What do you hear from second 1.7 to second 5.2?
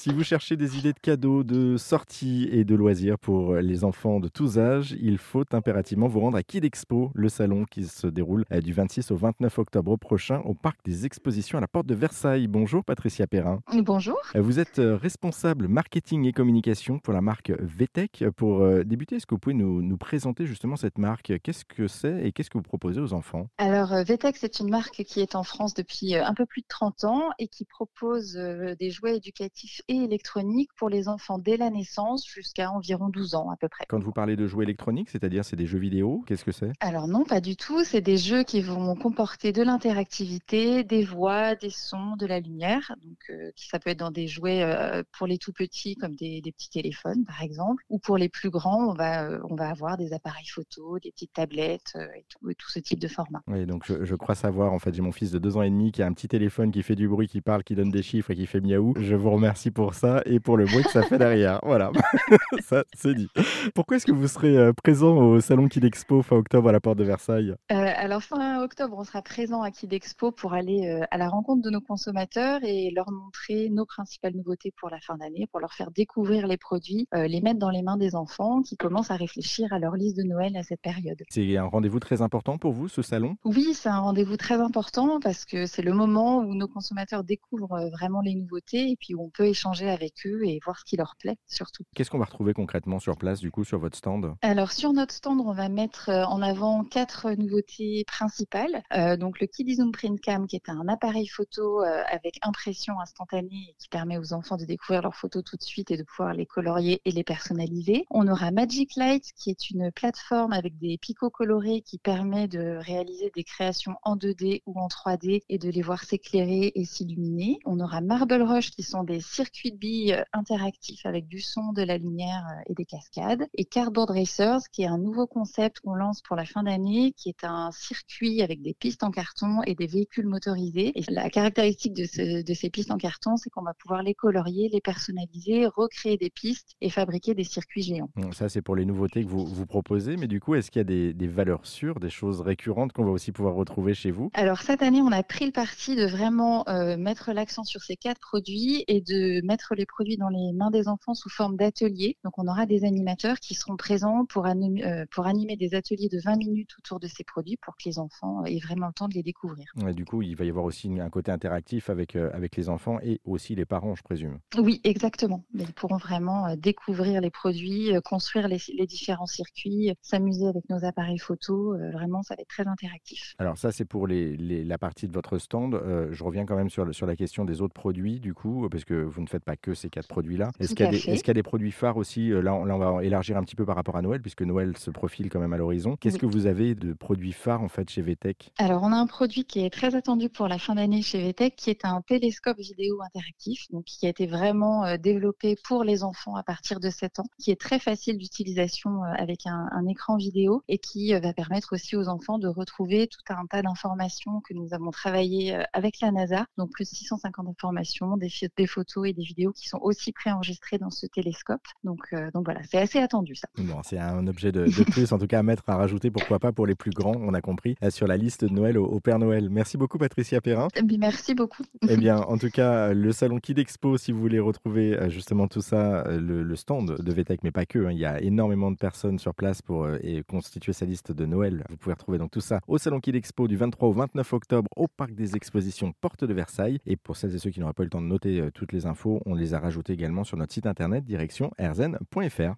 sorties et de loisirs pour les enfants de tous âges, il